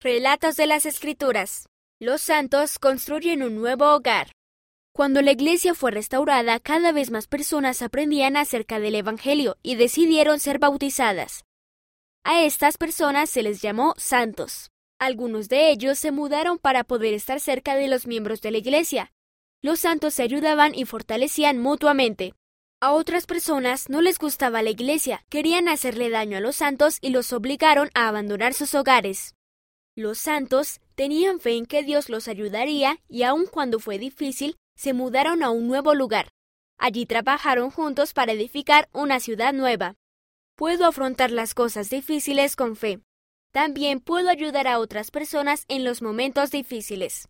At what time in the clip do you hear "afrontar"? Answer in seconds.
40.86-41.32